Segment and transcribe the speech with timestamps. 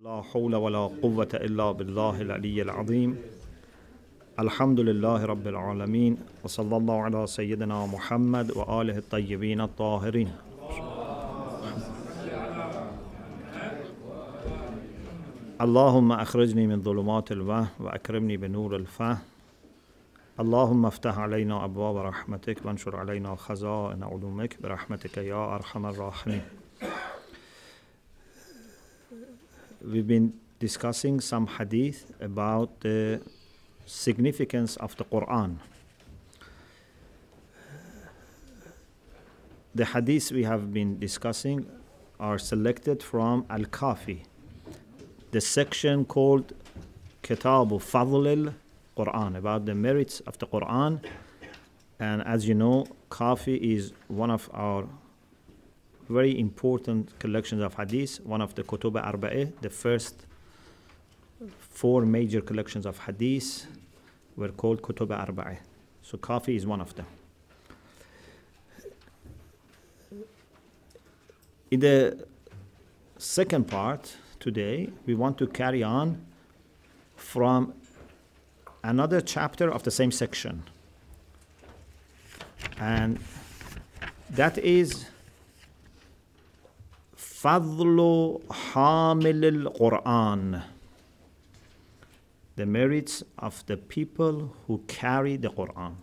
[0.00, 3.18] لا حول ولا قوة إلا بالله العلي العظيم.
[4.38, 10.30] الحمد لله رب العالمين وصلى الله على سيدنا محمد وآله الطيبين الطاهرين.
[15.60, 19.18] اللهم أخرجني من ظلمات الوهم وأكرمني بنور الفهم.
[20.40, 26.42] اللهم افتح علينا أبواب رحمتك وانشر علينا خزائن علومك برحمتك يا أرحم الراحمين.
[29.90, 33.22] We've been discussing some hadith about the
[33.86, 35.56] significance of the Quran.
[39.74, 41.64] The hadiths we have been discussing
[42.20, 44.24] are selected from Al Kafi,
[45.30, 46.52] the section called
[47.22, 48.54] Kitabu Fadl al
[48.94, 51.02] Quran, about the merits of the Quran.
[51.98, 54.86] And as you know, Kafi is one of our
[56.08, 60.26] very important collections of hadith, one of the Kutub Arba'eh, the first
[61.58, 63.66] four major collections of hadith
[64.36, 65.58] were called Kutub Arba'eh.
[66.02, 67.06] So Kafi is one of them.
[71.70, 72.26] In the
[73.18, 76.24] second part today, we want to carry on
[77.16, 77.74] from
[78.82, 80.62] another chapter of the same section.
[82.80, 83.18] And
[84.30, 85.04] that is
[87.42, 90.60] Fadlu Hamil al Quran.
[92.56, 95.94] The merits of the people who carry the Quran.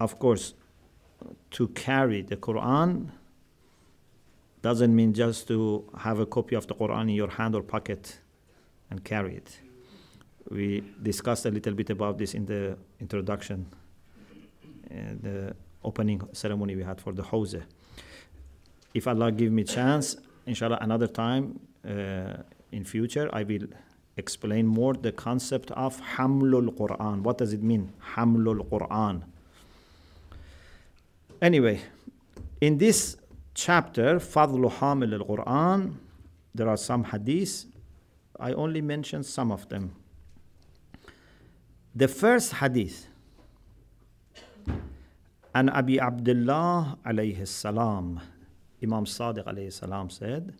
[0.00, 0.54] Of course,
[1.52, 3.10] to carry the Quran
[4.62, 8.18] doesn't mean just to have a copy of the Quran in your hand or pocket
[8.90, 9.60] and carry it.
[10.50, 13.66] We discussed a little bit about this in the introduction,
[14.90, 15.54] in the
[15.84, 17.62] opening ceremony we had for the Hawza
[18.94, 22.42] if Allah give me chance, inshallah, another time uh,
[22.72, 23.66] in future, I will
[24.16, 27.22] explain more the concept of Hamlul Quran.
[27.22, 27.92] What does it mean?
[28.14, 29.22] Hamlul Quran.
[31.42, 31.80] Anyway,
[32.60, 33.16] in this
[33.54, 35.94] chapter, Fadlu Hamil al Quran,
[36.54, 37.66] there are some hadiths.
[38.38, 39.94] I only mentioned some of them.
[41.94, 43.08] The first hadith,
[45.54, 48.20] and Abi Abdullah alayhi salam,
[48.82, 50.52] Imam Sadiq alayhi salam said,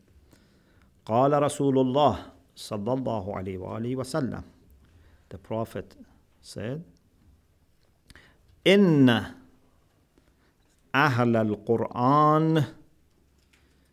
[1.07, 2.19] قال رسول الله
[2.57, 4.43] صلى الله عليه وآله وسلم
[5.29, 5.97] The Prophet
[6.41, 6.83] said,
[8.67, 9.09] إن
[10.95, 12.65] أهل القرآن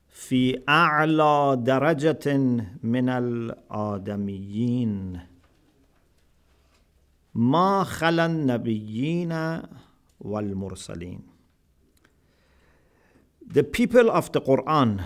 [0.09, 2.37] في أعلى درجة
[2.83, 4.93] من الآدميين.
[7.35, 9.61] ما خلا النبيين
[10.21, 11.30] والمرسلين.
[13.51, 15.03] The people of the Quran,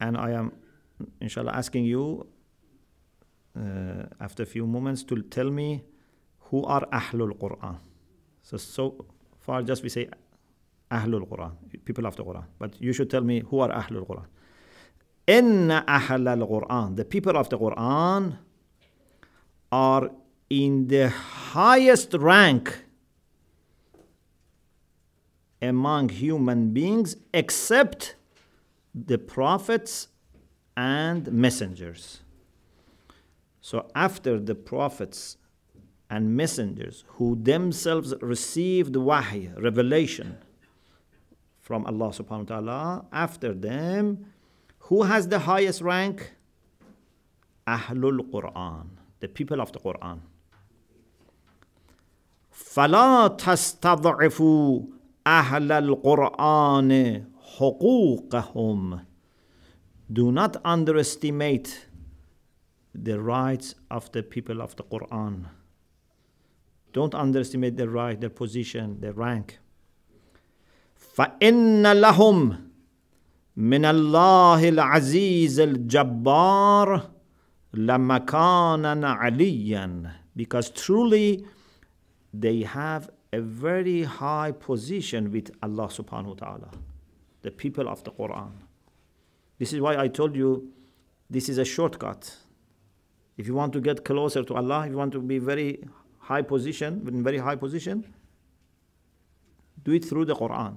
[0.00, 0.52] and I am,
[1.20, 2.26] inshallah, asking you
[3.56, 5.84] uh, after a few moments to tell me
[6.50, 7.76] who are Ahlul Quran.
[8.42, 9.04] So, so
[9.38, 10.08] far, just we say
[10.90, 11.52] Ahlul Quran,
[11.84, 12.44] people of the Quran.
[12.58, 14.26] But you should tell me who are Ahlul Quran.
[15.26, 18.38] Inna Ahlul Quran, the people of the Quran
[19.70, 20.10] are
[20.48, 22.84] in the highest rank
[25.61, 28.15] among human beings except
[28.93, 30.09] the prophets
[30.75, 32.21] and messengers.
[33.61, 35.37] So, after the prophets
[36.09, 40.37] and messengers who themselves received wahy, revelation
[41.61, 44.25] from Allah subhanahu wa ta'ala, after them,
[44.79, 46.33] who has the highest rank?
[47.65, 48.87] Ahlul Quran,
[49.21, 50.19] the people of the Quran.
[52.51, 54.81] فلا تستضعفوا
[55.27, 57.23] أهل القرآن
[57.57, 58.99] حقوقهم
[60.11, 61.87] Do not underestimate
[62.93, 65.45] the rights of the people of the Quran.
[66.91, 69.59] Don't underestimate their right, their position, their rank.
[70.95, 72.57] فإن لهم
[73.57, 77.09] من الله العزيز الجبار
[77.73, 81.45] لمكانا عليا because truly
[82.33, 86.70] they have a very high position with Allah subhanahu wa ta'ala,
[87.42, 88.52] the people of the Quran.
[89.58, 90.72] This is why I told you
[91.28, 92.34] this is a shortcut.
[93.36, 95.84] If you want to get closer to Allah, if you want to be very
[96.18, 98.04] high position, in very high position,
[99.84, 100.76] do it through the Quran.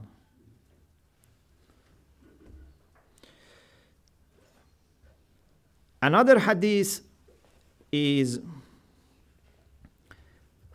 [6.01, 7.01] Another hadith
[7.91, 8.39] is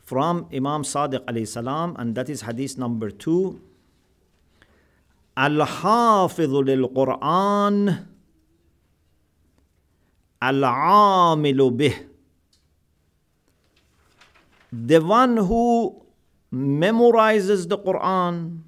[0.05, 3.61] from Imam Sadiq alayhi salam, and that is hadith number two.
[5.37, 8.05] الحافظ للقرآن
[10.43, 11.93] العامل به
[14.71, 16.01] the one who
[16.51, 18.61] memorizes the Quran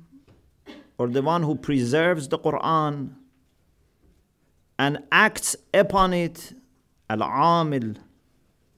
[0.98, 3.16] or the one who preserves the Quran
[4.80, 6.54] and acts upon it
[7.10, 7.98] al-amil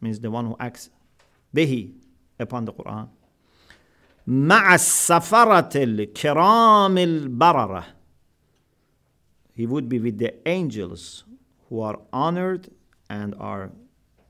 [0.01, 0.89] means the one who acts
[1.55, 1.93] bihi
[2.40, 3.08] upon the Quran
[4.26, 7.84] مع السفرة الكرام البررة
[9.54, 11.24] he would be with the angels
[11.68, 12.70] who are honored
[13.08, 13.70] and are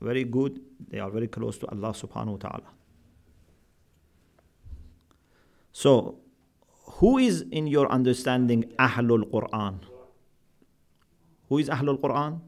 [0.01, 0.59] very good
[0.89, 2.69] they are very close to Allah subhanahu wa ta'ala
[5.71, 6.19] so
[6.99, 9.79] who is in your understanding Ahlul Quran
[11.49, 12.39] who is Ahlul Quran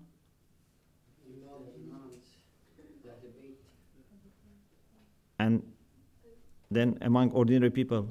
[5.43, 5.61] and
[6.71, 8.07] then among ordinary people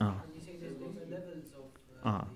[0.00, 0.12] Ah.
[2.04, 2.26] Ah.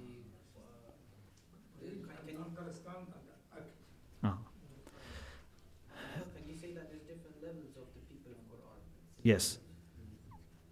[4.25, 4.39] Ah.
[9.23, 9.59] Yes.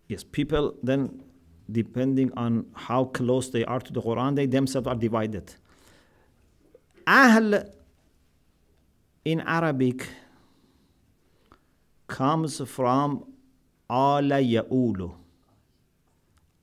[0.09, 1.23] Yes, people then,
[1.71, 5.55] depending on how close they are to the Quran, they themselves are divided.
[7.07, 7.65] Ahl
[9.31, 10.07] in Arabic
[12.07, 13.25] comes from
[13.91, 15.13] ala ya'ulu.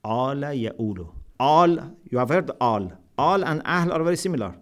[0.04, 1.08] Ala ya'ulu.
[1.40, 1.78] All,
[2.10, 2.92] you have heard all.
[3.20, 4.56] All and ahl are very similar.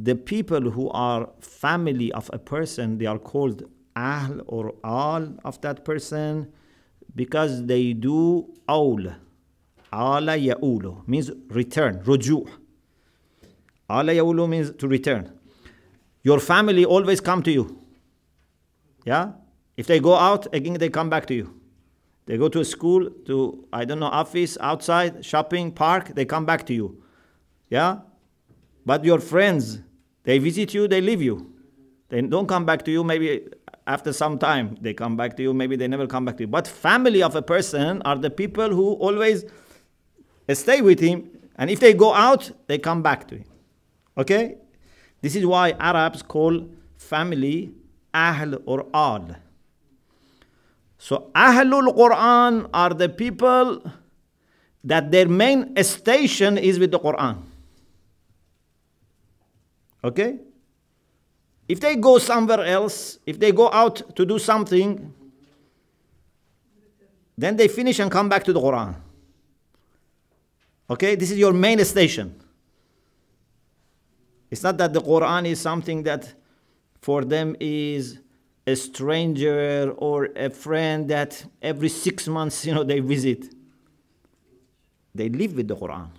[0.00, 3.64] The people who are family of a person, they are called
[3.94, 6.50] ahl or all of that person
[7.14, 9.02] because they do awl.
[9.92, 12.48] Ala ya'ulu means return, ruju'.
[13.90, 15.32] Ala ya'ulu means to return.
[16.22, 17.78] Your family always come to you.
[19.04, 19.32] Yeah?
[19.76, 21.54] If they go out, again they come back to you.
[22.26, 26.44] They go to a school, to, I don't know, office, outside, shopping, park, they come
[26.44, 27.02] back to you.
[27.70, 28.00] Yeah?
[28.84, 29.80] But your friends,
[30.24, 31.54] they visit you, they leave you.
[32.10, 33.48] They don't come back to you, maybe
[33.86, 36.46] after some time they come back to you, maybe they never come back to you.
[36.48, 39.46] But family of a person are the people who always
[40.52, 43.44] stay with him, and if they go out, they come back to him.
[44.18, 44.58] Okay?
[45.22, 47.72] This is why Arabs call family
[48.12, 49.36] Ahl or Al.
[50.98, 53.82] So Ahlul Quran are the people
[54.82, 57.42] that their main station is with the Quran.
[60.02, 60.38] Okay?
[61.68, 65.12] If they go somewhere else, if they go out to do something,
[67.36, 68.94] then they finish and come back to the Quran.
[70.90, 71.14] Okay?
[71.14, 72.34] This is your main station.
[74.50, 76.32] It's not that the Quran is something that
[77.00, 78.18] for them is
[78.66, 83.54] a stranger or a friend that every six months, you know, they visit.
[85.14, 86.10] They live with the Quran.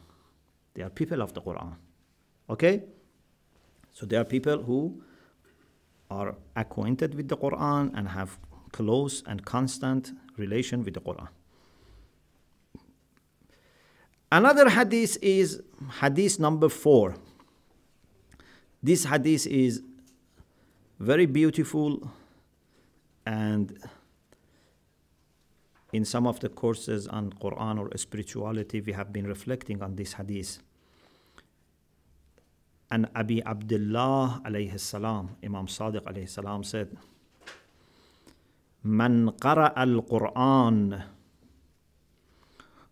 [0.74, 1.76] They are people of the Quran.
[2.50, 2.84] Okay?
[3.94, 5.02] So they are people who
[6.10, 8.38] are acquainted with the Quran and have
[8.72, 11.28] close and constant relation with the Quran.
[14.32, 15.62] Another hadith is
[16.02, 17.16] hadith number four.
[18.83, 19.83] This hadith is
[20.99, 22.11] very beautiful
[23.27, 23.79] and
[25.93, 30.15] in some of the courses on Quran or spirituality we have been reflecting on this
[30.15, 30.59] hadith.
[32.91, 36.97] And Abi Abdullah alayhi salam, Imam Sadiq alayhi salam said,
[38.85, 41.03] من قرأ القرآن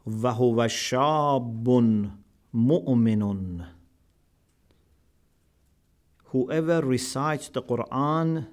[0.07, 1.69] وهو شاب
[2.55, 3.65] مؤمن
[6.27, 8.47] whoever recites the Quran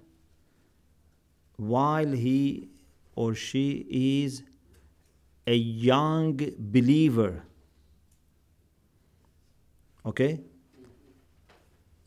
[1.58, 2.70] while he
[3.16, 3.86] or she
[4.24, 4.44] is
[5.48, 7.44] a young believer.
[10.06, 10.42] Okay?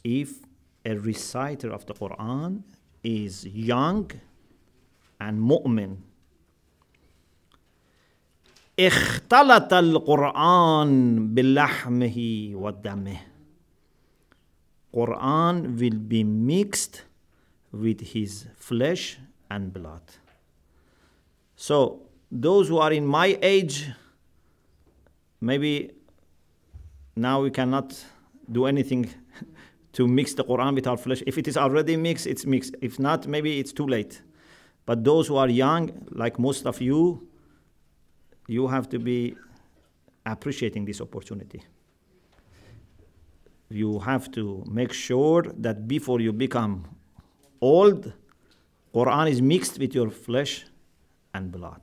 [0.04, 0.40] If
[0.84, 2.62] a reciter of the Quran
[3.02, 4.10] is young
[5.20, 5.96] and mu'min,
[8.78, 13.20] اختلط القرآن بلحمه ودمه
[14.93, 17.03] Quran will be mixed
[17.71, 19.17] with his flesh
[19.51, 20.01] and blood.
[21.55, 22.01] So,
[22.31, 23.89] those who are in my age,
[25.41, 25.91] maybe
[27.15, 28.03] now we cannot
[28.51, 29.09] do anything
[29.93, 31.23] to mix the Quran with our flesh.
[31.25, 32.75] If it is already mixed, it's mixed.
[32.81, 34.21] If not, maybe it's too late.
[34.85, 37.27] But those who are young, like most of you,
[38.47, 39.35] you have to be
[40.25, 41.63] appreciating this opportunity
[43.69, 46.85] you have to make sure that before you become
[47.61, 48.13] old,
[48.93, 50.65] Quran is mixed with your flesh
[51.33, 51.81] and blood.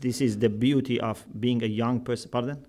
[0.00, 2.30] This is the beauty of being a young person.
[2.30, 2.66] Pardon?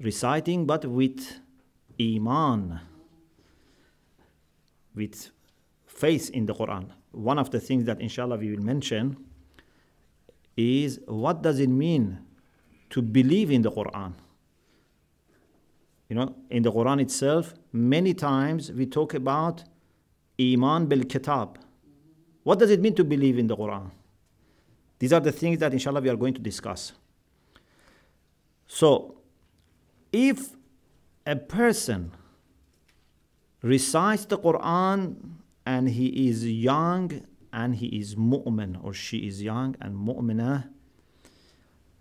[0.00, 1.40] Reciting, but with
[2.00, 2.80] iman,
[4.94, 5.30] with
[5.86, 6.90] faith in the Quran.
[7.12, 9.16] One of the things that inshallah we will mention
[10.56, 12.18] is what does it mean
[12.90, 14.12] to believe in the Quran?
[16.08, 19.64] You know, in the Quran itself, many times we talk about
[20.40, 21.58] Iman bil Kitab.
[22.44, 23.90] What does it mean to believe in the Quran?
[24.98, 26.92] These are the things that inshallah we are going to discuss.
[28.66, 29.16] So,
[30.12, 30.56] if
[31.26, 32.12] a person
[33.62, 35.16] recites the Quran
[35.66, 40.68] and he is young and he is mu'min or she is young and mu'minah,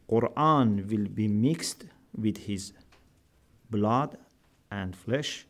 [0.09, 1.85] Quran will be mixed
[2.15, 2.73] with his
[3.69, 4.17] blood
[4.71, 5.45] and flesh,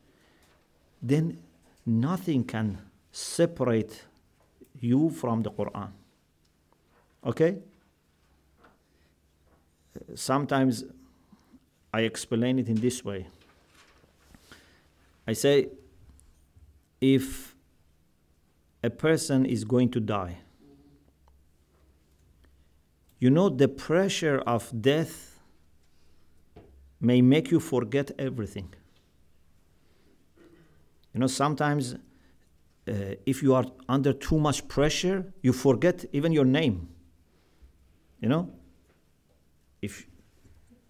[1.02, 1.38] then
[1.86, 2.78] nothing can
[3.12, 4.04] separate
[4.80, 5.92] you from the Quran.
[7.26, 7.58] Okay?
[10.16, 10.84] Sometimes
[11.94, 13.28] I explain it in this way.
[15.28, 15.70] I say,
[17.02, 17.56] if
[18.84, 20.38] a person is going to die,
[23.20, 25.40] you know, the pressure of death
[27.00, 28.74] may make you forget everything.
[31.14, 31.96] You know, sometimes
[32.88, 36.90] uh, if you are under too much pressure, you forget even your name.
[38.20, 38.52] You know,
[39.82, 40.08] if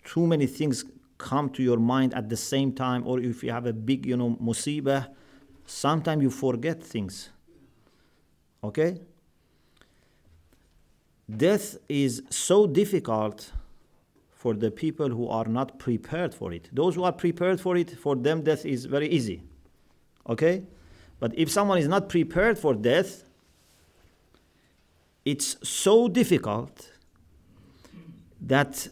[0.04, 0.86] too many things
[1.18, 4.16] come to your mind at the same time, or if you have a big, you
[4.16, 5.08] know, musibah,
[5.66, 7.30] sometimes you forget things.
[8.64, 9.00] Okay?
[11.30, 13.52] Death is so difficult
[14.32, 16.70] for the people who are not prepared for it.
[16.72, 19.42] Those who are prepared for it, for them, death is very easy.
[20.30, 20.64] Okay?
[21.20, 23.24] But if someone is not prepared for death,
[25.26, 26.92] it's so difficult
[28.40, 28.88] that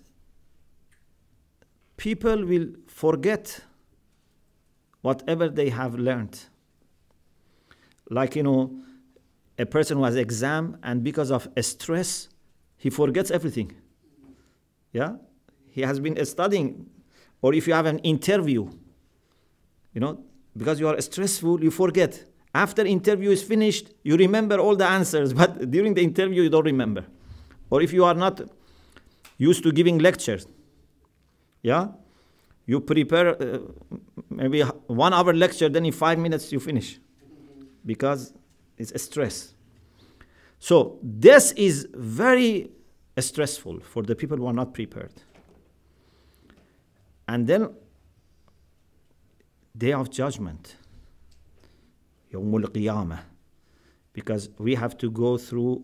[1.96, 3.62] people will forget
[5.02, 6.44] whatever they have learned.
[8.10, 8.76] Like, you know,
[9.58, 12.30] a person who has exam and because of stress,
[12.78, 13.72] he forgets everything.
[14.92, 15.16] Yeah?
[15.70, 16.90] He has been studying.
[17.42, 18.70] Or if you have an interview,
[19.94, 20.24] you know,
[20.58, 22.24] because you are stressful, you forget.
[22.54, 26.66] After interview is finished, you remember all the answers, but during the interview you don't
[26.66, 27.06] remember.
[27.70, 28.42] Or if you are not
[29.38, 30.48] used to giving lectures,
[31.62, 31.88] yeah,
[32.66, 33.60] you prepare uh,
[34.30, 37.00] maybe one hour lecture, then in five minutes you finish,
[37.86, 38.34] because
[38.78, 39.54] it's a stress.
[40.60, 42.72] So this is very
[43.18, 45.14] stressful for the people who are not prepared.
[47.28, 47.70] And then
[49.78, 50.76] day of judgment,
[52.34, 53.20] Yawmul Qiyamah,
[54.14, 55.84] because we have to go through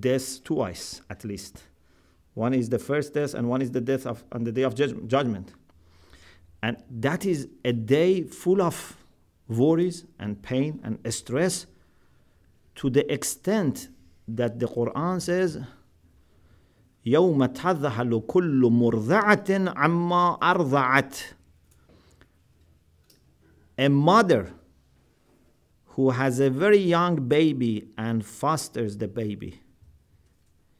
[0.00, 1.62] death twice at least.
[2.34, 4.74] One is the first death, and one is the death of on the day of
[4.74, 5.52] judg- judgment.
[6.62, 8.96] And that is a day full of
[9.48, 11.66] worries and pain and stress
[12.75, 13.89] to the extent
[14.27, 15.59] that the Quran says,
[17.05, 21.33] يوم تذهل كل مرضعة عما أرضعت
[23.79, 24.51] a mother
[25.95, 29.61] who has a very young baby and fosters the baby,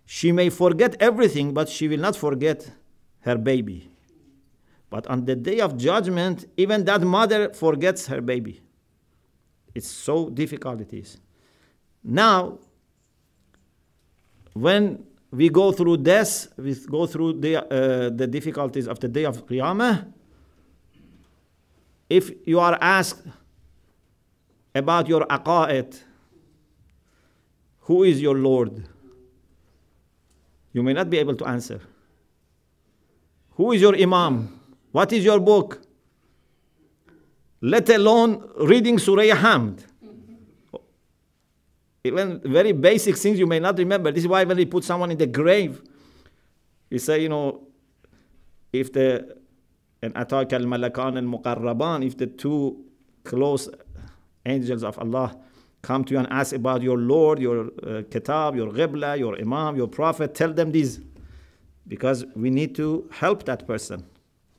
[0.06, 2.72] she may forget everything, but she will not forget
[3.22, 3.90] her baby.
[4.90, 8.60] But on the day of judgment, even that mother forgets her baby.
[9.74, 11.20] It's so difficult it is.
[12.05, 12.59] Now,
[14.53, 19.25] when we go through death, we go through the, uh, the difficulties of the day
[19.25, 20.13] of Qiyamah,
[22.09, 23.27] if you are asked
[24.75, 25.99] about your aqa'id,
[27.81, 28.87] who is your Lord?
[30.73, 31.81] You may not be able to answer.
[33.53, 34.61] Who is your Imam?
[34.93, 35.83] What is your book?
[37.61, 39.85] Let alone reading Surah Hamd.
[42.05, 44.13] Even very basic things you may not remember.
[44.13, 45.83] This is why when they put someone in the grave,
[46.91, 47.67] you say, you know,
[48.73, 49.37] if the
[50.03, 52.85] and ataka al malakan al muqarraban, if the two
[53.25, 53.71] close
[54.45, 55.35] angels of Allah
[55.81, 59.77] come to you and ask about your Lord, your uh, kitab, your qibla, your imam,
[59.77, 61.01] your prophet, tell them this.
[61.87, 64.05] Because we need to help that person.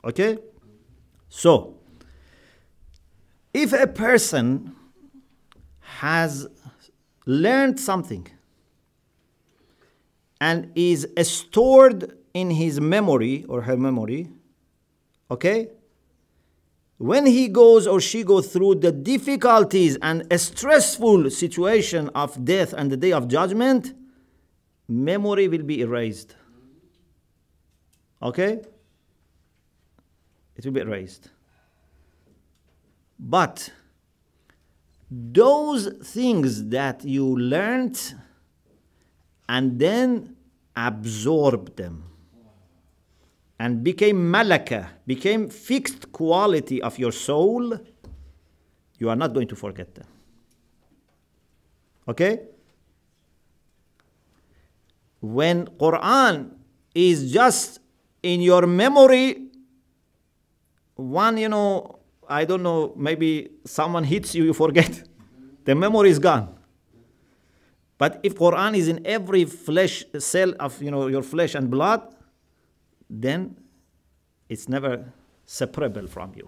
[0.03, 0.37] Okay?
[1.29, 1.75] So,
[3.53, 4.75] if a person
[5.79, 6.47] has
[7.25, 8.27] learned something
[10.39, 14.29] and is stored in his memory or her memory,
[15.31, 15.69] okay?
[16.97, 22.73] when he goes or she goes through the difficulties and a stressful situation of death
[22.73, 23.93] and the day of judgment,
[24.87, 26.35] memory will be erased.
[28.21, 28.61] Okay?
[30.55, 31.29] It will be erased.
[33.19, 33.71] But
[35.09, 38.15] those things that you learned
[39.47, 40.35] and then
[40.75, 42.03] absorb them
[43.59, 47.79] and became malaka, became fixed quality of your soul,
[48.99, 50.07] you are not going to forget them.
[52.07, 52.41] Okay?
[55.21, 56.51] When Quran
[56.93, 57.79] is just
[58.21, 59.49] in your memory,
[60.95, 61.94] one, you know,
[62.29, 65.03] I don't know, maybe someone hits you, you forget.
[65.65, 66.55] the memory is gone.
[67.97, 72.15] But if Quran is in every flesh cell of you know your flesh and blood,
[73.09, 73.55] then
[74.49, 75.13] it's never
[75.45, 76.47] separable from you.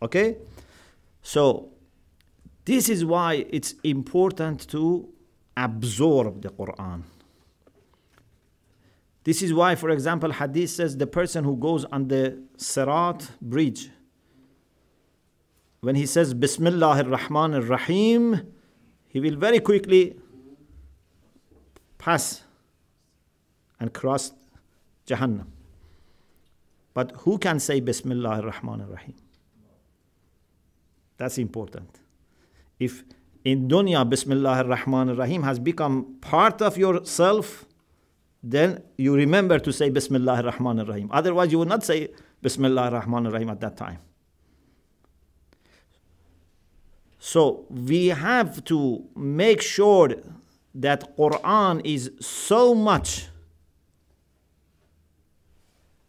[0.00, 0.36] Okay?
[1.22, 1.70] So
[2.64, 5.08] this is why it's important to
[5.56, 7.02] absorb the Quran.
[9.24, 13.88] This is why, for example, Hadith says the person who goes on the Sirat bridge,
[15.84, 18.40] when he says Bismillah ar-Rahman ar-Rahim,
[19.06, 20.16] he will very quickly
[21.98, 22.42] pass
[23.78, 24.32] and cross
[25.06, 25.46] Jahannam.
[26.94, 29.14] But who can say Bismillah ar-Rahman ar-Rahim?
[31.18, 32.00] That's important.
[32.78, 33.04] If
[33.44, 37.66] in dunya Bismillah ar-Rahman ar-Rahim has become part of yourself,
[38.42, 41.10] then you remember to say Bismillah ar-Rahman ar-Rahim.
[41.12, 42.08] Otherwise, you would not say
[42.40, 43.98] Bismillah ar-Rahman ar-Rahim at that time.
[47.23, 50.09] So we have to make sure
[50.75, 53.27] that Quran is so much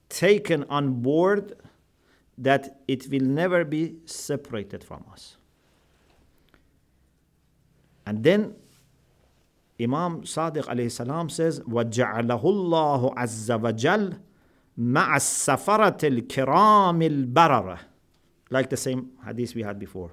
[0.08, 1.56] taken on board
[2.38, 5.36] that it will never be separated from us.
[8.06, 8.54] And then
[9.80, 14.18] Imam Sadiq alayhi salam says, وَجَعَلَهُ اللَّهُ عَزَّ وَجَلَّ
[14.78, 17.78] مَعَ السَّفَرَةِ الْكِرَامِ الْبَرَرَةِ
[18.50, 20.10] Like the same hadith we had before,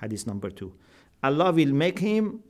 [0.00, 0.72] hadith number two.
[1.22, 2.42] Allah will make him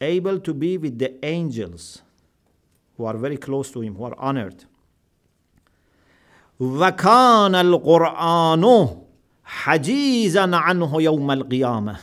[0.00, 2.02] able to be with the angels
[2.96, 4.64] who are very close to him, who are honored.
[6.60, 8.96] وكان القرآن
[9.44, 11.98] حجيزا عنه يوم القيامة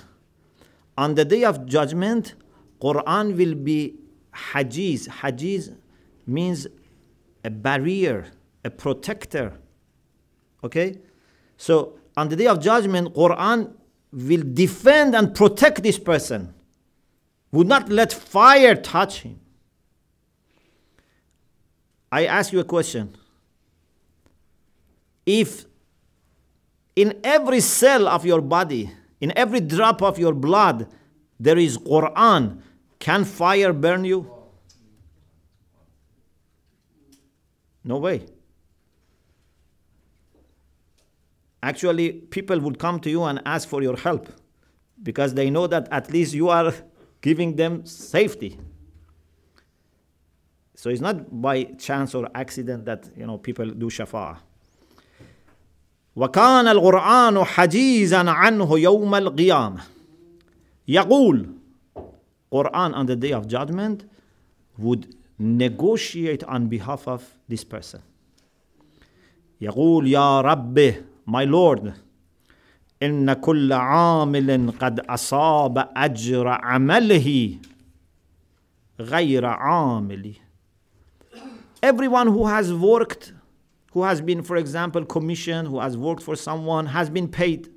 [0.96, 2.36] On the day of judgment,
[2.80, 3.96] Quran will be
[4.32, 5.08] hajiz.
[5.08, 5.76] Hajiz
[6.28, 6.67] means
[7.43, 8.28] a barrier,
[8.63, 9.58] a protector.
[10.63, 11.00] Okay?
[11.58, 13.72] So on the day of judgment, Quran
[14.12, 16.52] will defend and protect this person.
[17.52, 19.38] Would not let fire touch him.
[22.11, 23.14] I ask you a question
[25.24, 25.66] if
[26.96, 30.88] in every cell of your body, in every drop of your blood,
[31.38, 32.62] there is Quran,
[32.98, 34.28] can fire burn you?
[37.85, 38.26] No way.
[41.62, 44.28] Actually, people would come to you and ask for your help
[45.02, 46.74] because they know that at least you are
[47.22, 48.60] giving them safety.
[50.76, 54.38] So it's not by chance or accident that you know people do shafa.
[56.15, 59.82] وكان القرآن حجيزا عنه يوم القيامة
[60.88, 61.50] يقول
[62.52, 64.06] Quran on the day of judgment
[64.78, 68.02] would negotiate on behalf of this person
[69.62, 70.93] يقول يا رب
[71.28, 71.93] my Lord
[73.04, 77.58] إن كل عامل قد أصاب أجر عمله
[79.00, 80.34] غير عاملي
[81.82, 83.34] Everyone who has worked
[83.93, 87.69] who has been, for example, commissioned, who has worked for someone, has been paid.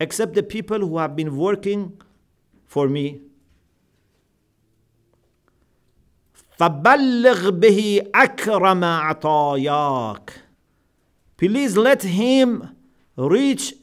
[0.00, 2.00] Except the people who have been working
[2.64, 3.20] for me.
[6.58, 10.30] فبلغ به أكرم عطاياك.
[11.38, 12.76] Please let him
[13.16, 13.74] reach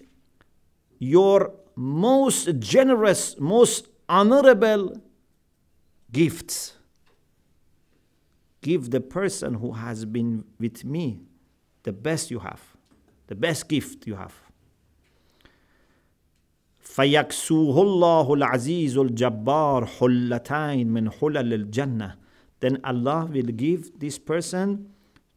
[0.99, 5.01] your most generous, most honorable
[6.11, 6.73] gifts
[8.61, 11.21] give the person who has been with me
[11.83, 12.61] the best you have,
[13.27, 14.33] the best gift you have.
[16.81, 22.15] فيكسوه الله العزيز الجبار حلتين من حلل الجنة
[22.59, 24.91] then Allah will give this person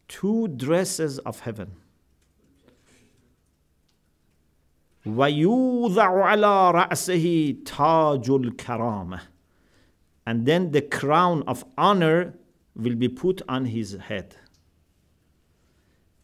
[0.09, 1.71] two dresses of heaven
[5.09, 9.21] ويوضع على رأسه تاج الكرامة
[10.27, 12.35] and then the crown of honor
[12.75, 14.35] will be put on his head.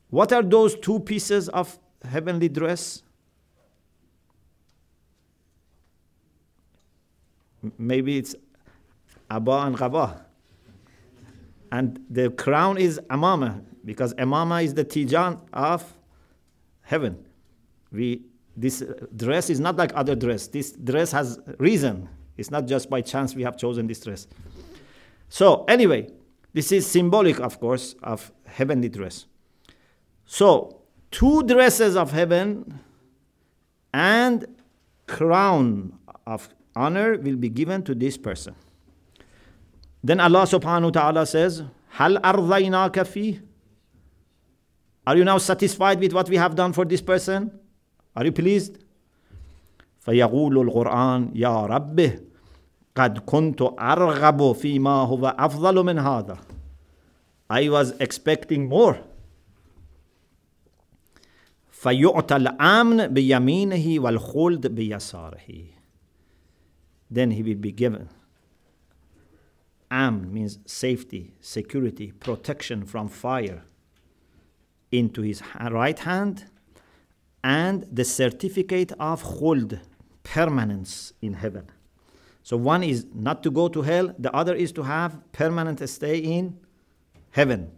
[0.08, 3.02] What are those two pieces of heavenly dress?
[7.62, 8.34] M- Maybe it's
[9.30, 10.24] Abba and Gaba.
[11.70, 15.94] And the crown is Amama, because Amama is the Tijan of
[16.82, 17.24] heaven.
[17.92, 18.22] We,
[18.55, 18.83] this
[19.15, 20.47] dress is not like other dress.
[20.47, 22.07] This dress has reason.
[22.37, 24.27] It's not just by chance we have chosen this dress.
[25.29, 26.09] So, anyway,
[26.53, 29.25] this is symbolic, of course, of heavenly dress.
[30.25, 32.79] So, two dresses of heaven
[33.93, 34.45] and
[35.07, 38.55] crown of honor will be given to this person.
[40.03, 43.39] Then Allah subhanahu wa ta'ala says, Hal ardaynaka fi?
[45.07, 47.59] Are you now satisfied with what we have done for this person?
[48.16, 48.76] Are you pleased?
[50.00, 52.20] فيقول القرآن يا ربه
[52.96, 56.38] قد كنت أرغب فيما هو أفضل من هذا
[57.52, 58.96] I was expecting more
[61.70, 65.64] فيعطى الأمن بيمينه والخلد بيساره
[67.10, 68.08] Then he will be given
[69.90, 73.64] Amn means safety, security, protection from fire
[74.92, 76.44] into his ha- right hand
[77.44, 79.80] and the certificate of khuld,
[80.22, 81.66] permanence in heaven.
[82.42, 86.18] So one is not to go to hell, the other is to have permanent stay
[86.18, 86.58] in
[87.30, 87.70] heaven.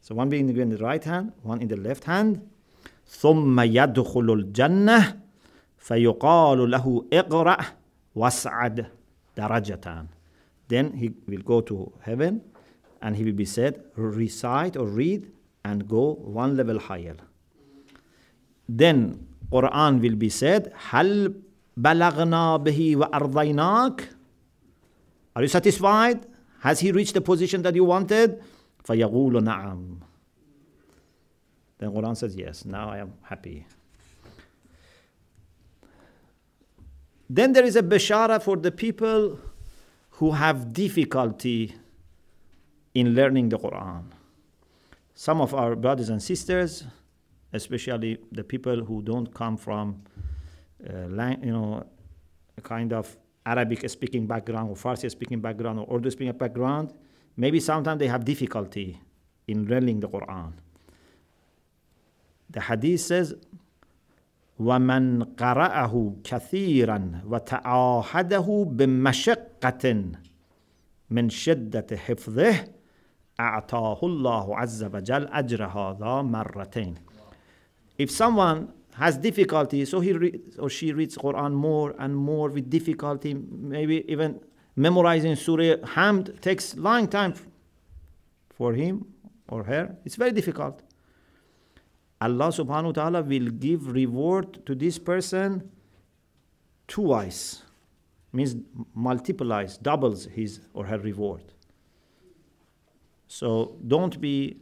[0.00, 2.48] So one being in the right hand, one in the left hand.
[3.08, 5.18] ثم يدخل الجنة
[5.78, 7.56] فيقال له اقرأ
[8.14, 8.86] واسعد
[9.36, 10.06] درجتان.
[10.68, 12.40] Then he will go to heaven
[13.02, 15.30] and he will be said, recite or read
[15.64, 17.16] and go one level higher.
[18.68, 21.34] Then Quran will be said, هل
[21.76, 24.08] بلغنا به وأرضيناك?
[25.36, 26.26] Are you satisfied?
[26.60, 28.42] Has he reached the position that you wanted?
[28.84, 29.98] فيقول نعم.
[31.78, 33.66] Then Quran says, yes, now I am happy.
[37.28, 39.38] Then there is a bashara for the people
[40.10, 41.74] who have difficulty
[42.94, 44.04] in learning the Quran.
[45.14, 46.84] Some of our brothers and sisters,
[47.52, 50.02] especially the people who don't come from,
[50.88, 51.84] uh, lang- you know,
[52.56, 56.92] a kind of Arabic speaking background or Farsi speaking background or Urdu speaking background,
[57.36, 59.00] maybe sometimes they have difficulty
[59.48, 60.52] in learning the Quran.
[62.50, 63.34] The hadith says,
[64.60, 70.12] ومن قرأه كثيرا وتعاهده بمشقة
[71.10, 72.64] من شدة حفظه
[73.40, 76.94] أعطاه الله عز وجل أجر هذا مرتين.
[77.97, 82.69] if someone has difficulty, so he re- or she reads Quran more and more with
[82.69, 84.39] difficulty, maybe even
[84.75, 87.33] memorizing Surah Hamd takes long time
[88.49, 89.05] for him
[89.49, 89.95] or her.
[90.05, 90.81] It's very difficult.
[92.19, 95.69] Allah subhanahu wa ta'ala will give reward to this person
[96.87, 97.63] twice.
[98.33, 98.55] Means
[98.93, 101.43] multiplies, doubles his or her reward.
[103.27, 104.57] So don't be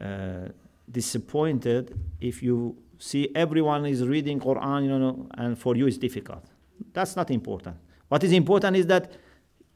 [0.00, 0.48] uh,
[0.90, 6.44] disappointed if you see everyone is reading Quran, you know, and for you it's difficult.
[6.92, 7.76] That's not important.
[8.08, 9.12] What is important is that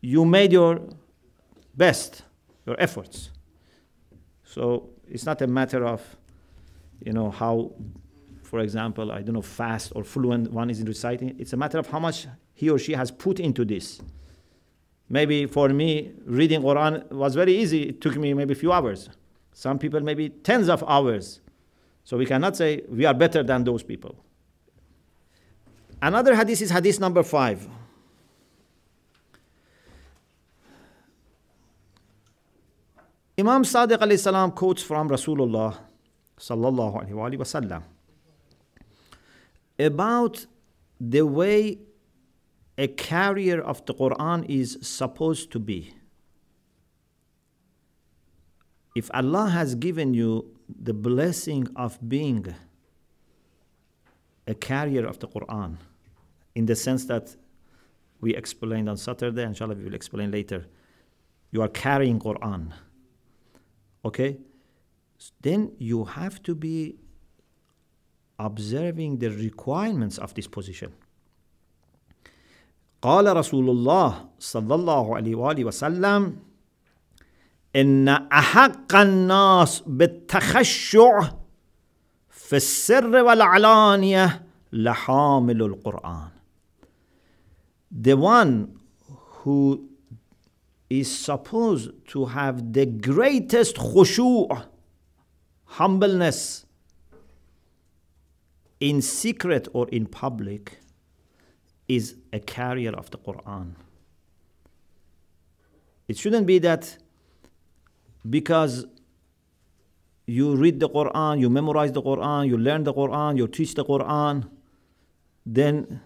[0.01, 0.81] you made your
[1.77, 2.23] best,
[2.67, 3.31] your efforts.
[4.45, 6.01] So it's not a matter of
[7.05, 7.73] you know how
[8.43, 11.79] for example i don't know fast or fluent one is in reciting it's a matter
[11.79, 14.01] of how much he or she has put into this
[15.09, 19.11] maybe for me reading quran was very easy it took me maybe a few hours
[19.55, 21.41] some people maybe tens of hours.
[22.03, 24.17] So we cannot say we are better than those people.
[26.03, 27.67] Another hadith is hadith number 5
[33.39, 35.79] imam sadiq alayhi salam quotes from rasulullah
[36.39, 37.83] sallallahu alaihi wasallam
[39.79, 40.47] about
[41.01, 41.79] the way
[42.79, 45.95] a carrier of the Quran is supposed to be
[48.96, 52.54] If Allah has given you the blessing of being
[54.48, 55.78] a carrier of the Quran,
[56.56, 57.36] in the sense that
[58.22, 60.66] we explained on Saturday, inshallah we will explain later,
[61.52, 62.72] you are carrying Quran.
[64.04, 64.38] Okay?
[65.42, 66.96] then you have to be
[68.38, 70.92] observing the requirements of this position.
[73.02, 76.38] قال رسول الله صلى الله عليه وآله وسلم
[77.77, 81.33] إن أحق الناس بالتخشع
[82.31, 86.29] في السر والعلانية لحامل القرآن
[87.91, 88.81] The one
[89.43, 89.89] who
[90.91, 94.67] is supposed to have the greatest khushu'
[95.65, 96.67] humbleness
[98.81, 100.79] in secret or in public
[101.89, 103.75] is a carrier of the Quran.
[106.09, 106.99] It shouldn't be that
[108.29, 108.87] because
[110.27, 113.85] you read the Quran, you memorize the Quran, you learn the Quran, you teach the
[113.85, 114.49] Quran,
[115.45, 116.01] then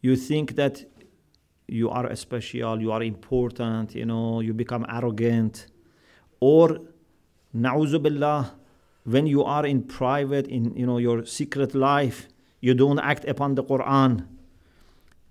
[0.00, 0.84] you think that
[1.68, 5.66] you are special, you are important, you know, you become arrogant.
[6.40, 6.80] Or,
[7.54, 8.52] na'uzu billah,
[9.04, 12.28] when you are in private, in you know your secret life,
[12.60, 14.26] you don't act upon the Quran.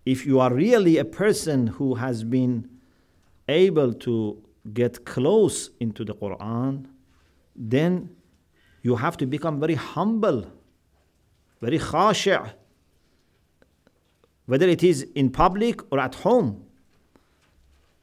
[0.06, 2.70] If you are really a person who has been
[3.50, 6.86] able to get close into the Quran,
[7.56, 8.10] then
[8.82, 10.46] you have to become very humble,
[11.62, 12.38] very khashi',
[14.46, 16.64] whether it is in public or at home.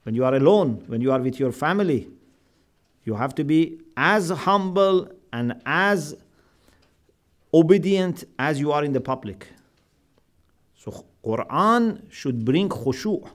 [0.05, 2.09] When you are alone, when you are with your family,
[3.05, 6.17] you have to be as humble and as
[7.55, 9.49] obedient as you are in the public.
[10.77, 13.29] So Quran should bring khushu'.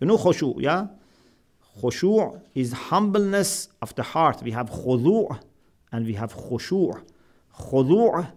[0.00, 0.86] You know khushu', yeah?
[1.81, 4.41] Khushu' is humbleness of the heart.
[4.43, 5.39] We have khudu'
[5.91, 7.01] and we have khushu'.
[7.57, 8.31] Khudu'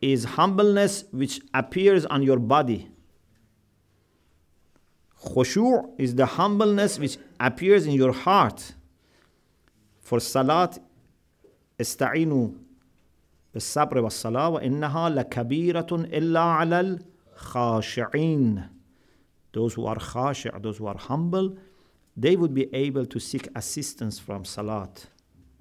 [0.00, 2.88] is humbleness which appears on your body.
[5.24, 8.74] Khushu' is the humbleness which appears in your heart.
[10.00, 10.78] For salat,
[11.80, 12.50] استعينوا
[13.54, 16.98] بالصبر والصلاة وإنها لكبيرة إلا على
[17.40, 18.68] الخاشعين.
[19.52, 21.56] Those who are khashi', those who are humble,
[22.15, 25.07] they would be able to seek assistance from salat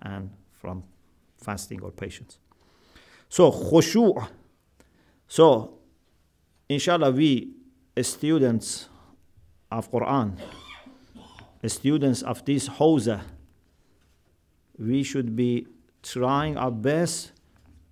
[0.01, 0.85] and from
[1.39, 2.39] fasting or patience.
[3.29, 4.29] So, khushu'.
[5.27, 5.79] So,
[6.69, 7.51] inshallah, we
[8.03, 8.89] students
[9.71, 10.39] of Quran,
[11.67, 13.23] students of this Hawza,
[14.79, 15.67] we should be
[16.03, 17.33] trying our best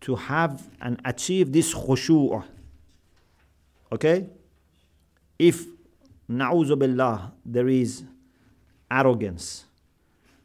[0.02, 2.44] to have and achieve this khushu'.
[3.92, 4.28] Okay?
[5.38, 5.66] If,
[6.30, 8.04] na'uzu billah, there is
[8.92, 9.64] arrogance,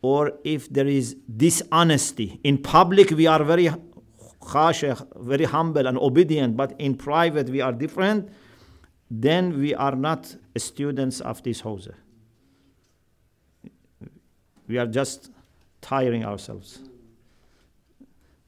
[0.02, 3.70] or if there is dishonesty, in public we are very
[5.18, 8.30] very humble and obedient, but in private we are different,
[9.12, 11.94] then we are not students of this Hawza.
[14.68, 15.32] We are just
[15.82, 16.80] tiring ourselves.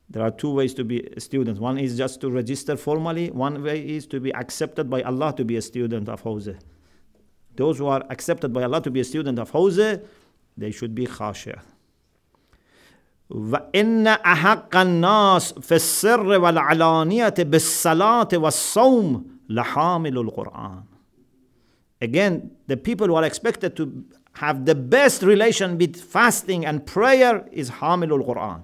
[0.09, 1.59] There are two ways to be a student.
[1.59, 5.45] One is just to register formally, one way is to be accepted by Allah to
[5.45, 6.59] be a student of Hawza.
[7.56, 10.04] Those who are accepted by Allah to be a student of Hawza,
[10.56, 11.60] they should be khashia.
[13.30, 20.82] وإن أحق الناس في السر والعلانية بالصلاة والصوم لحامل القرآن.
[22.02, 24.04] Again, the people who are expected to
[24.34, 28.62] have the best relation with fasting and prayer is hamilul Quran.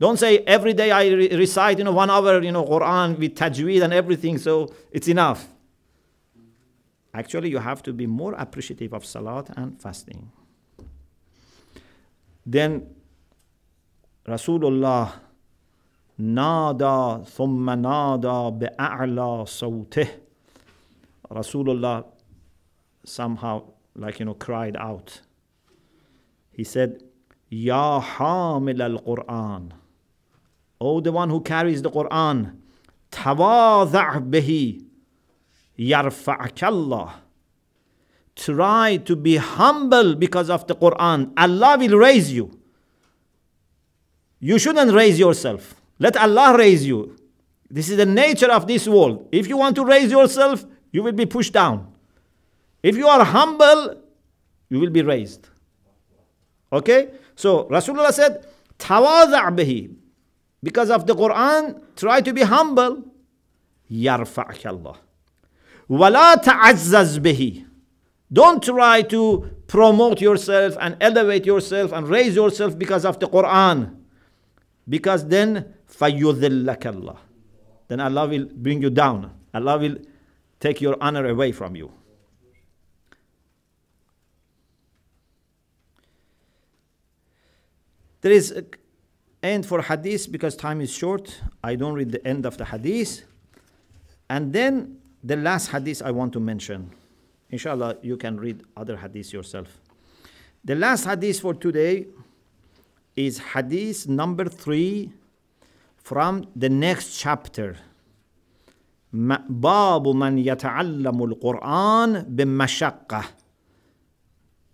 [0.00, 3.34] Don't say every day I re- recite, you know, one hour, you know, Quran with
[3.34, 5.48] tajweed and everything, so it's enough.
[7.13, 10.31] Actually, you have to be more appreciative of salat and fasting.
[12.45, 12.87] Then
[14.27, 15.13] Rasulullah
[16.17, 20.09] nada thumma nada bi'a'la sawtih.
[21.31, 22.05] Rasulullah
[23.03, 23.63] somehow
[23.95, 25.21] like you know cried out.
[26.51, 27.03] He said,
[27.49, 29.71] Ya hamil al-Quran.
[30.81, 32.57] Oh, the one who carries the Quran.
[33.11, 34.88] Tawadha' bihi
[35.79, 37.13] yarfa'akallah.
[38.35, 41.31] Try to be humble because of the Quran.
[41.37, 42.51] Allah will raise you.
[44.39, 45.75] You shouldn't raise yourself.
[45.99, 47.15] Let Allah raise you.
[47.69, 49.27] This is the nature of this world.
[49.31, 51.91] If you want to raise yourself, you will be pushed down.
[52.81, 54.01] If you are humble,
[54.69, 55.47] you will be raised.
[56.71, 57.09] Okay?
[57.35, 58.45] So Rasulullah said,
[58.77, 59.95] Tawadha' bihi.
[60.63, 63.03] Because of the Quran, try to be humble.
[63.91, 64.97] Yarfa'kallah.
[65.88, 67.64] ولا تعزز به.
[68.32, 73.96] Don't try to promote yourself and elevate yourself and raise yourself because of the Quran.
[74.88, 77.18] Because then فَيُذِلَّكَ Allah.
[77.88, 79.30] Then Allah will bring you down.
[79.52, 79.96] Allah will
[80.58, 81.92] take your honor away from you.
[88.22, 88.64] There is a
[89.42, 91.42] end for hadith because time is short.
[91.62, 93.24] I don't read the end of the hadith.
[94.30, 96.90] And then the last hadith I want to mention.
[97.50, 99.68] Inshallah, you can read other hadiths yourself.
[100.64, 102.06] The last hadith for today
[103.16, 105.12] is hadith number three
[105.96, 107.76] from the next chapter.
[109.14, 113.24] باب من يتعلم القرآن بمشقة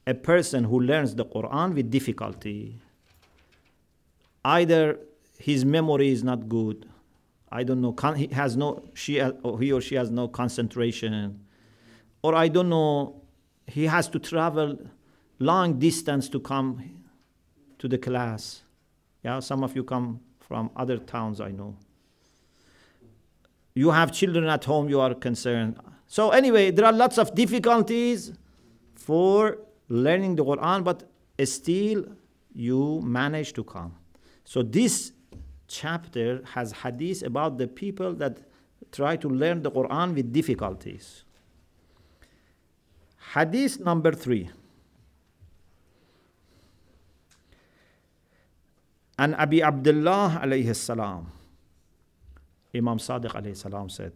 [0.07, 2.81] A person who learns the Quran with difficulty.
[4.44, 4.98] Either
[5.38, 6.88] his memory is not good.
[7.56, 7.94] I don't know.
[7.94, 8.84] Con- he has no.
[8.94, 11.39] She or he or she has no concentration,
[12.22, 13.22] or I don't know.
[13.65, 14.78] He has to travel
[15.39, 16.84] long distance to come
[17.80, 18.63] to the class.
[19.24, 21.39] Yeah, some of you come from other towns.
[21.39, 21.78] I know.
[23.74, 24.89] You have children at home.
[24.89, 25.80] You are concerned.
[26.08, 28.34] So anyway, there are lots of difficulties
[28.96, 31.10] for learning the Quran, but
[31.46, 32.06] still
[32.54, 33.96] you manage to come.
[34.44, 35.13] So this
[35.68, 38.38] chapter has hadith about the people that
[38.92, 41.24] try to learn the Quran with difficulties.
[43.35, 44.50] Hadith number three.
[49.18, 51.31] And Abi Abdullah alayhi salam,
[52.74, 54.12] Imam Sadiq alayhi salam said,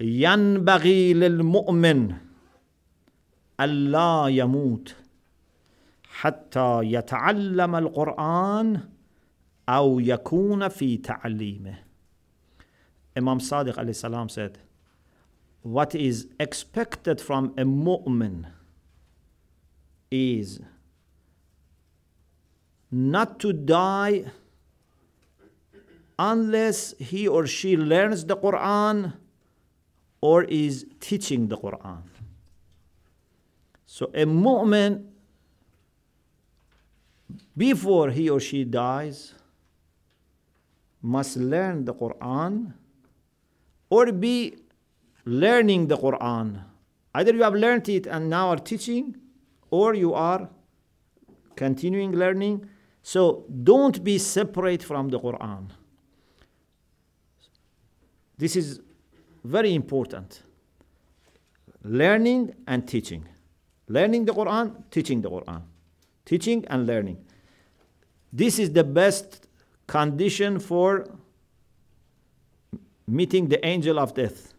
[0.00, 2.14] ينبغي للمؤمن
[3.60, 4.94] ألا يموت
[6.04, 8.88] حتى يتعلم القرآن
[9.68, 11.78] أو يكون في تعليمه.
[13.16, 14.58] Imam Sadiq alayhi salam said,
[15.62, 18.46] what is expected from a mu'min
[20.10, 20.60] is
[22.90, 24.26] not to die
[26.18, 29.14] unless he or she learns the Quran
[30.20, 32.02] or is teaching the Quran.
[33.86, 35.06] So a mu'min,
[37.56, 39.34] before he or she dies,
[41.01, 42.73] must learn the Quran
[43.89, 44.57] or be
[45.25, 46.63] learning the Quran.
[47.13, 49.15] Either you have learned it and now are teaching,
[49.69, 50.49] or you are
[51.55, 52.67] continuing learning.
[53.03, 55.69] So don't be separate from the Quran.
[58.37, 58.79] This is
[59.43, 60.43] very important.
[61.83, 63.27] Learning and teaching.
[63.87, 65.61] Learning the Quran, teaching the Quran.
[66.25, 67.17] Teaching and learning.
[68.31, 69.47] This is the best
[69.91, 71.05] condition for
[73.05, 74.53] meeting the angel of death.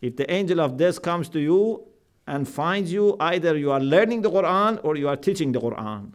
[0.00, 1.86] If the angel of death comes to you
[2.26, 6.14] and finds you, either you are learning the Quran or you are teaching the Quran.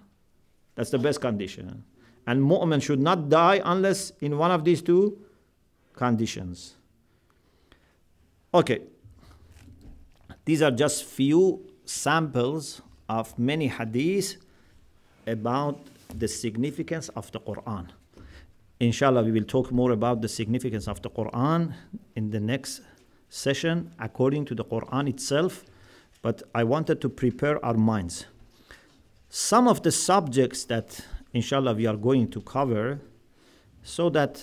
[0.76, 1.86] That's the best condition.
[2.28, 5.18] And mu'min should not die unless in one of these two
[5.94, 6.76] conditions.
[8.54, 8.82] Okay.
[10.44, 14.36] These are just few samples of many hadiths
[15.26, 15.80] about
[16.14, 17.92] the significance of the Quran.
[18.80, 21.74] Inshallah, we will talk more about the significance of the Quran
[22.16, 22.82] in the next
[23.30, 25.66] session according to the Quran itself,
[26.22, 28.26] but I wanted to prepare our minds.
[29.30, 33.02] Some of the subjects that, inshallah, we are going to cover
[33.84, 34.42] so that,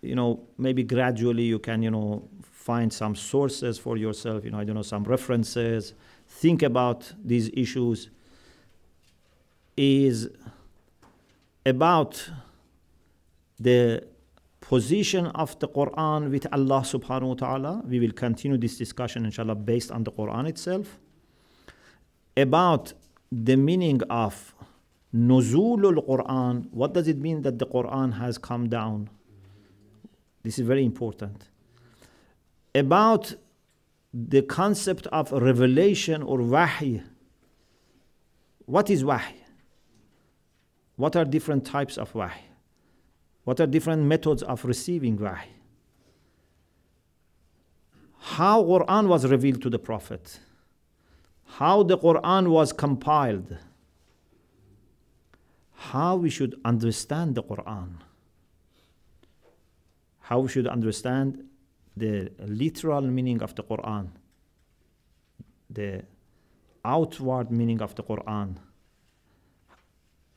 [0.00, 4.58] you know, maybe gradually you can, you know, find some sources for yourself, you know,
[4.58, 5.92] I don't know, some references,
[6.26, 8.08] think about these issues,
[9.76, 10.30] is
[11.64, 12.30] about
[13.58, 14.06] the
[14.60, 17.82] position of the Quran with Allah subhanahu wa ta'ala.
[17.86, 20.98] We will continue this discussion, inshallah, based on the Quran itself.
[22.36, 22.92] About
[23.30, 24.54] the meaning of
[25.14, 26.70] Nuzulul Quran.
[26.70, 29.10] What does it mean that the Quran has come down?
[30.42, 31.48] This is very important.
[32.74, 33.34] About
[34.14, 37.02] the concept of revelation or wahy.
[38.64, 39.41] What is wahy?
[40.96, 42.42] What are different types of wahy?
[43.44, 45.48] What are different methods of receiving wahy?
[48.18, 50.38] How Quran was revealed to the Prophet?
[51.44, 53.58] How the Quran was compiled?
[55.72, 57.96] How we should understand the Quran?
[60.20, 61.44] How we should understand
[61.96, 64.08] the literal meaning of the Quran?
[65.68, 66.04] The
[66.84, 68.56] outward meaning of the Quran?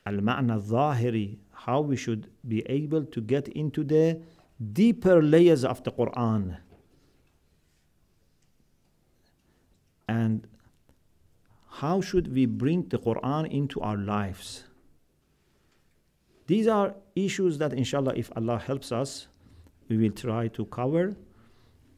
[0.06, 4.20] Al-ma'na al-zahiri how we should be able to get into the
[4.72, 6.56] deeper layers of the Quran.
[10.08, 10.46] And
[11.68, 14.64] how should we bring the Quran into our lives?
[16.46, 19.26] These are issues that, inshallah, if Allah helps us,
[19.88, 21.16] we will try to cover.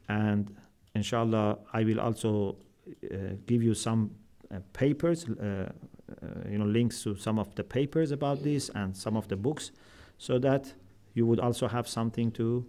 [0.07, 0.55] And
[0.95, 2.57] inshallah, I will also
[2.89, 4.11] uh, give you some
[4.51, 5.29] uh, papers.
[5.29, 5.71] Uh,
[6.09, 9.35] Uh, you know, links to some of the papers about this and some of the
[9.35, 9.71] books
[10.17, 10.73] so that
[11.13, 12.65] you would also have something to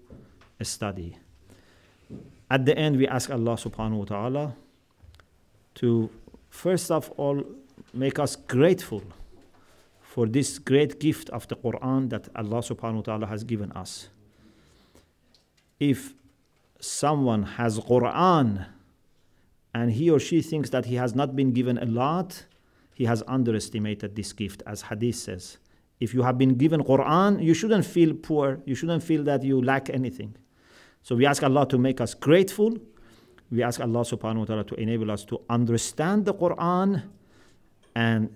[0.60, 1.16] uh, study.
[2.50, 4.54] At the end, we ask Allah subhanahu wa ta'ala
[5.76, 6.10] to
[6.50, 7.42] first of all
[7.94, 9.02] make us grateful
[10.02, 14.08] for this great gift of the Quran that Allah subhanahu wa ta'ala has given us.
[15.78, 16.14] If
[16.80, 18.66] someone has Quran
[19.72, 22.44] and he or she thinks that he has not been given a lot,
[22.94, 25.58] he has underestimated this gift, as Hadith says.
[26.00, 28.60] if you have been given Quran, you shouldn't feel poor.
[28.64, 30.34] You shouldn't feel that you lack anything.
[31.02, 32.74] So we ask Allah to make us grateful.
[33.50, 37.02] We ask Allah subhanahu wa ta'ala to enable us to understand the Quran
[37.94, 38.34] and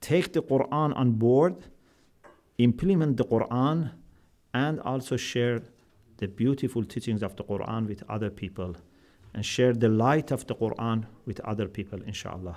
[0.00, 1.56] take the Quran on board,
[2.58, 3.92] implement the Quran,
[4.52, 5.62] and also share
[6.18, 8.76] the beautiful teachings of the Quran with other people
[9.34, 12.56] and share the light of the Quran with other people, inshallah.